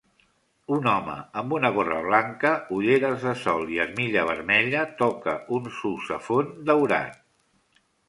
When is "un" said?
0.77-0.87, 5.61-5.73